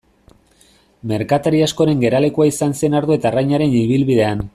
Merkatari 1.11 1.61
askoren 1.65 2.01
geralekua 2.05 2.47
izan 2.53 2.73
zen 2.81 2.97
ardo 3.01 3.17
eta 3.19 3.31
arrainaren 3.33 3.77
ibilbidean. 3.83 4.43